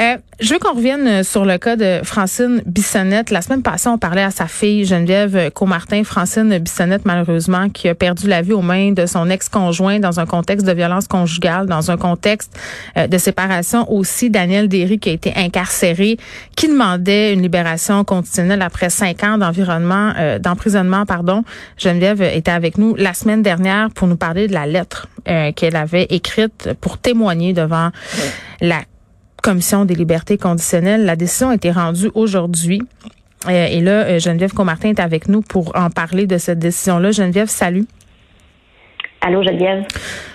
[0.00, 3.30] Euh, je veux qu'on revienne sur le cas de Francine Bissonnette.
[3.30, 6.04] La semaine passée, on parlait à sa fille Geneviève Comartin.
[6.04, 10.26] Francine Bissonnette, malheureusement, qui a perdu la vie aux mains de son ex-conjoint dans un
[10.26, 12.56] contexte de violence conjugale, dans un contexte
[12.96, 14.30] euh, de séparation aussi.
[14.30, 16.16] Daniel Derry, qui a été incarcéré,
[16.54, 21.42] qui demandait une libération conditionnelle après cinq ans d'environnement, euh, d'emprisonnement, pardon.
[21.76, 25.08] Geneviève était avec nous la semaine dernière pour nous parler de la lettre
[25.56, 27.90] qu'elle avait écrite pour témoigner devant
[28.62, 28.80] la
[29.48, 31.06] commission des libertés conditionnelles.
[31.06, 32.82] La décision a été rendue aujourd'hui.
[33.48, 37.12] Euh, et là, euh, Geneviève Comartin est avec nous pour en parler de cette décision-là.
[37.12, 37.86] Geneviève, salut.
[39.22, 39.86] Allô, Geneviève?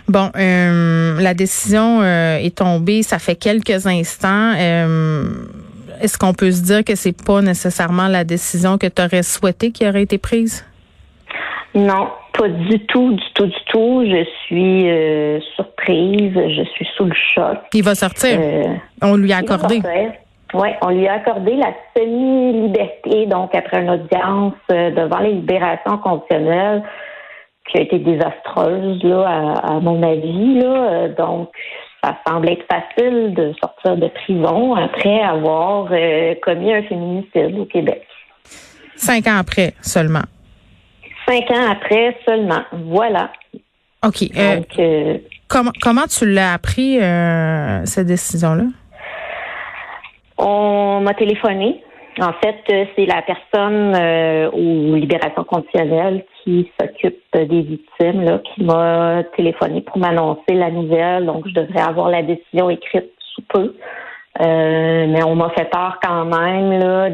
[0.08, 4.54] Bon, euh, la décision est tombée, ça fait quelques instants.
[6.02, 9.72] Est-ce qu'on peut se dire que c'est pas nécessairement la décision que tu aurais souhaité
[9.72, 10.66] qui aurait été prise?
[11.76, 12.08] Non,
[12.38, 14.04] pas du tout, du tout, du tout.
[14.06, 16.34] Je suis surprise.
[16.34, 17.60] Je suis sous le choc.
[17.74, 18.40] Il va sortir.
[19.04, 19.82] Euh, on lui a accordé.
[20.54, 25.98] Oui, on lui a accordé la semi-liberté, donc après une audience euh, devant les libérations
[25.98, 26.84] conditionnelles
[27.70, 30.60] qui a été désastreuse, là, à, mon avis.
[30.60, 31.08] Là.
[31.10, 31.50] Donc,
[32.04, 35.88] ça semble être facile de sortir de prison après avoir
[36.42, 38.06] commis un féminicide au Québec.
[38.96, 40.24] Cinq ans après seulement.
[41.28, 42.64] Cinq ans après seulement.
[42.72, 43.32] Voilà.
[44.06, 44.24] OK.
[44.36, 45.18] Euh, euh,
[45.48, 48.66] comment, comment tu l'as appris, euh, cette décision-là?
[50.38, 51.84] On m'a téléphoné.
[52.22, 53.96] En fait, c'est la personne
[54.54, 61.26] aux libérations conditionnelles qui s'occupe des victimes qui m'a téléphoné pour m'annoncer la nouvelle.
[61.26, 63.74] Donc, je devrais avoir la décision écrite sous peu.
[64.40, 67.10] mais on m'a fait part quand même là,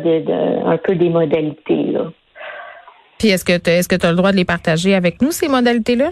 [0.66, 1.94] un peu des modalités.
[3.18, 5.32] Puis est-ce que tu est-ce que tu as le droit de les partager avec nous,
[5.32, 6.10] ces modalités-là?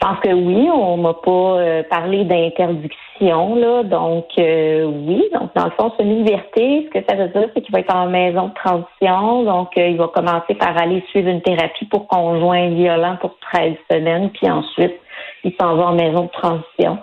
[0.00, 0.68] Je pense que oui.
[0.72, 3.82] On m'a pas euh, parlé d'interdiction, là.
[3.82, 5.24] Donc euh, oui.
[5.32, 6.88] Donc, dans le fond, c'est une liberté.
[6.88, 9.42] Ce que ça veut dire, c'est qu'il va être en maison de transition.
[9.42, 13.74] Donc, euh, il va commencer par aller suivre une thérapie pour conjoint violent pour 13
[13.90, 14.30] semaines.
[14.30, 14.94] Puis ensuite,
[15.42, 16.98] il s'en va en maison de transition.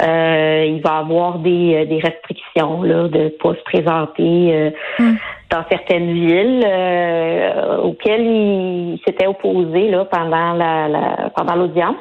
[0.00, 5.14] il va avoir des, des restrictions là, de ne pas se présenter hmm
[5.54, 11.96] dans certaines villes euh, auxquelles il, s'était opposé là, pendant la, pendant l'audience.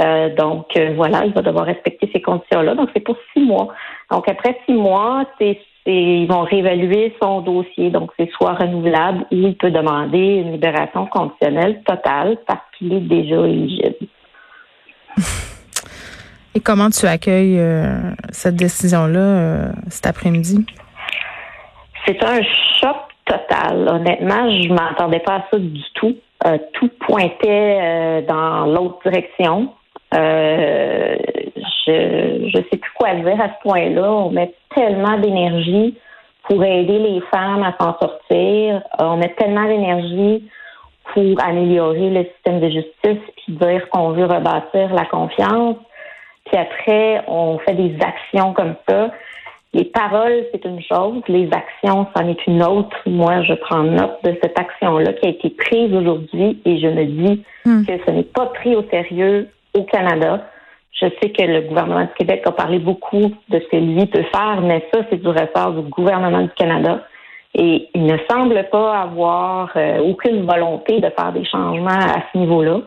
[0.00, 2.74] Euh, donc euh, voilà, il va devoir respecter ces conditions-là.
[2.74, 3.68] Donc c'est pour six mois.
[4.10, 7.90] Donc après six mois, c'est, ils vont réévaluer son dossier.
[7.90, 13.00] Donc c'est soit renouvelable ou il peut demander une libération conditionnelle totale parce qu'il est
[13.00, 14.06] déjà éligible.
[16.56, 17.60] Et comment tu accueilles
[18.30, 20.64] cette décision-là cet après-midi?
[22.06, 22.40] C'est un
[22.80, 23.88] choc total.
[23.88, 26.16] Honnêtement, je m'attendais pas à ça du tout.
[26.46, 29.72] Euh, tout pointait euh, dans l'autre direction.
[30.14, 31.16] Euh,
[31.86, 34.12] je je sais plus quoi dire à ce point-là.
[34.12, 35.96] On met tellement d'énergie
[36.48, 38.82] pour aider les femmes à s'en sortir.
[38.98, 40.48] On met tellement d'énergie
[41.12, 45.76] pour améliorer le système de justice puis dire qu'on veut rebâtir la confiance.
[46.46, 49.10] Puis après, on fait des actions comme ça.
[49.72, 52.96] Les paroles, c'est une chose, les actions, c'en est une autre.
[53.06, 57.04] Moi, je prends note de cette action-là qui a été prise aujourd'hui et je me
[57.04, 57.84] dis hmm.
[57.84, 60.46] que ce n'est pas pris au sérieux au Canada.
[60.92, 64.24] Je sais que le gouvernement du Québec a parlé beaucoup de ce que lui peut
[64.34, 67.04] faire, mais ça, c'est du ressort du gouvernement du Canada.
[67.54, 72.38] Et il ne semble pas avoir euh, aucune volonté de faire des changements à ce
[72.38, 72.80] niveau-là.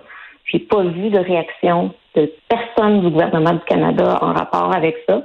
[0.45, 5.23] J'ai pas vu de réaction de personne du gouvernement du Canada en rapport avec ça.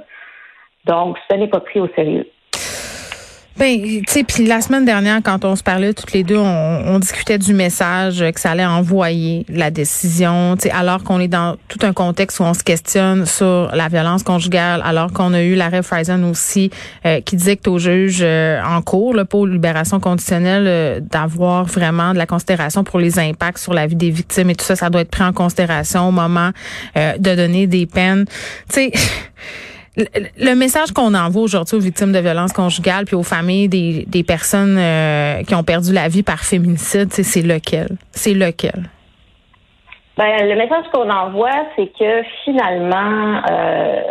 [0.85, 2.27] Donc, ce n'est pas pris au sérieux.
[3.55, 6.97] Ben, tu sais, puis la semaine dernière, quand on se parlait toutes les deux, on,
[6.97, 11.55] discutait du message que ça allait envoyer la décision, tu sais, alors qu'on est dans
[11.67, 15.53] tout un contexte où on se questionne sur la violence conjugale, alors qu'on a eu
[15.53, 16.71] l'arrêt Friesen aussi
[17.05, 22.13] euh, qui dicte aux juges euh, en cours, là, pour libération conditionnelle, euh, d'avoir vraiment
[22.13, 24.89] de la considération pour les impacts sur la vie des victimes et tout ça, ça
[24.89, 26.49] doit être pris en considération au moment
[26.95, 28.25] de donner des peines.
[28.69, 28.91] Tu sais
[29.95, 34.77] le message qu'on envoie aujourd'hui aux victimes de violences conjugales puis aux familles des, personnes
[34.79, 37.89] euh, qui ont perdu la vie par féminicide, c'est lequel?
[38.11, 38.89] C'est lequel?
[40.17, 44.01] Ben, le message qu'on envoie, c'est que finalement, euh,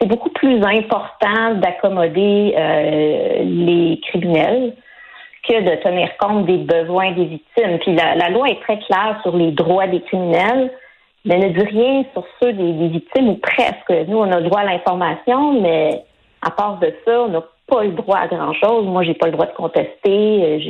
[0.00, 4.74] c'est beaucoup plus important d'accommoder euh, les criminels
[5.48, 7.78] que de tenir compte des besoins des victimes.
[7.80, 10.70] Puis la loi est très claire sur les droits des criminels
[11.24, 14.08] mais ne dit rien sur ceux des, victimes ou presque.
[14.08, 16.02] Nous, on a droit à l'information, mais
[16.42, 18.86] à part de ça, on n'a pas le droit à grand-chose.
[18.86, 20.60] Moi, j'ai pas le droit de contester.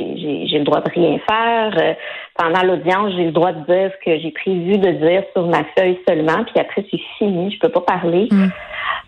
[0.47, 1.95] J'ai le droit de rien faire.
[2.37, 5.63] Pendant l'audience, j'ai le droit de dire ce que j'ai prévu de dire sur ma
[5.77, 6.43] feuille seulement.
[6.43, 7.51] Puis après, c'est fini.
[7.51, 8.27] Je peux pas parler.
[8.31, 8.49] Mm.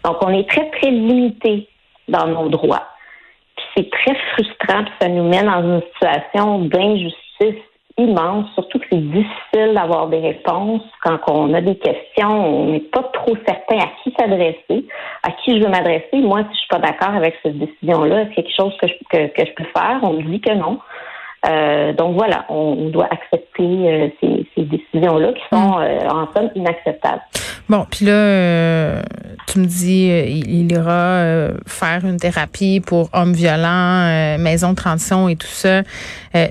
[0.04, 1.68] Donc, on est très, très limité
[2.08, 2.88] dans nos droits.
[3.56, 4.84] Puis c'est très frustrant.
[4.84, 7.62] Puis ça nous mène dans une situation d'injustice
[7.98, 12.80] immense, surtout que c'est difficile d'avoir des réponses quand on a des questions, on n'est
[12.80, 14.86] pas trop certain à qui s'adresser,
[15.24, 16.18] à qui je veux m'adresser.
[16.22, 19.46] Moi, si je suis pas d'accord avec cette décision-là, c'est quelque chose que je, que,
[19.46, 20.00] je peux faire?
[20.04, 20.80] On me dit que non.
[21.48, 25.84] Euh, donc voilà, on, doit accepter euh, ces décisions-là qui sont mm.
[25.84, 27.22] euh, en somme inacceptables.
[27.68, 29.02] Bon, puis là,
[29.48, 35.36] tu me dis, il, ira faire une thérapie pour hommes violents, maison de transition et
[35.36, 35.82] tout ça.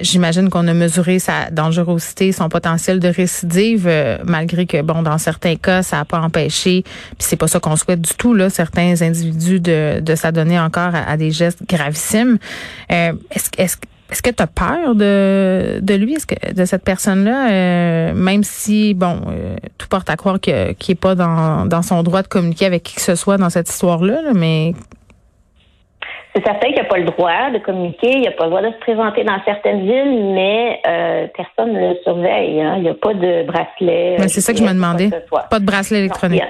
[0.00, 3.88] J'imagine qu'on a mesuré sa dangerosité, son potentiel de récidive,
[4.24, 7.76] malgré que, bon, dans certains cas, ça n'a pas empêché, puis c'est pas ça qu'on
[7.76, 12.38] souhaite du tout, là, certains individus de, de s'adonner encore à, des gestes gravissimes.
[12.88, 13.76] est-ce, est-ce
[14.10, 18.42] est-ce que tu as peur de, de lui, est-ce que de cette personne-là, euh, même
[18.42, 22.28] si, bon, euh, tout porte à croire qu'il n'est pas dans, dans son droit de
[22.28, 24.72] communiquer avec qui que ce soit dans cette histoire-là, mais...
[26.36, 28.72] C'est certain qu'il n'a pas le droit de communiquer, il n'a pas le droit de
[28.72, 32.60] se présenter dans certaines villes, mais euh, personne ne le surveille.
[32.60, 32.74] Hein.
[32.78, 34.16] Il n'y a pas de bracelet.
[34.26, 35.10] c'est ça que je me demandais.
[35.48, 36.42] Pas de bracelet électronique.
[36.42, 36.48] Non,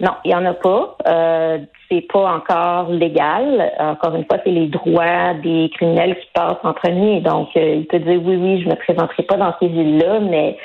[0.00, 0.96] il n'y en a pas.
[1.06, 1.58] Euh,
[1.90, 3.72] c'est pas encore légal.
[3.78, 7.20] Encore une fois, c'est les droits des criminels qui passent en premier.
[7.20, 10.56] Donc, euh, il peut dire oui, oui, je me présenterai pas dans ces villes-là, mais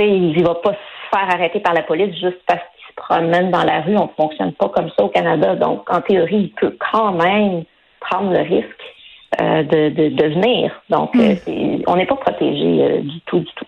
[0.00, 3.50] il ne va pas se faire arrêter par la police juste parce qu'il se promène
[3.50, 3.96] dans la rue.
[3.96, 5.54] On ne fonctionne pas comme ça au Canada.
[5.56, 7.64] Donc, en théorie, il peut quand même
[8.00, 8.94] prendre le risque
[9.42, 10.72] euh, de, de, venir.
[10.88, 11.20] Donc, hmm.
[11.20, 13.66] euh, on n'est pas protégé du tout, du tout.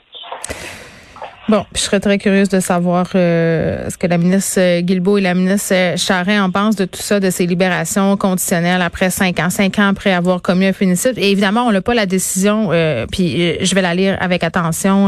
[1.50, 5.34] Bon, je serais très curieuse de savoir euh, ce que la ministre Guilbeault et la
[5.34, 9.80] ministre Charret en pensent de tout ça, de ces libérations conditionnelles après cinq ans, cinq
[9.80, 11.14] ans après avoir commis un féminicide.
[11.16, 14.44] Et évidemment, on n'a pas la décision, euh, puis euh, je vais la lire avec
[14.44, 15.06] attention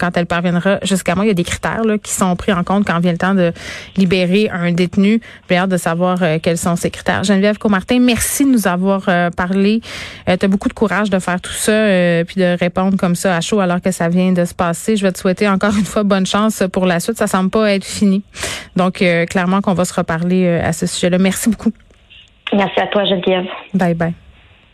[0.00, 1.24] quand elle parviendra jusqu'à moi.
[1.24, 3.36] Il y a des critères là, qui sont pris en compte quand vient le temps
[3.36, 3.52] de
[3.96, 5.20] libérer un détenu.
[5.48, 7.22] J'ai hâte de savoir quels sont ces critères.
[7.22, 9.80] Geneviève Comartin, merci de nous avoir parlé.
[10.26, 13.40] tu as beaucoup de courage de faire tout ça, puis de répondre comme ça à
[13.40, 14.96] chaud alors que ça vient de se passer.
[14.96, 17.16] Je vais te souhaiter encore une fois, bonne chance pour la suite.
[17.18, 18.22] Ça semble pas être fini.
[18.76, 21.18] Donc, euh, clairement qu'on va se reparler euh, à ce sujet-là.
[21.18, 21.72] Merci beaucoup.
[22.52, 23.46] Merci à toi, Geneviève.
[23.74, 24.14] Bye bye.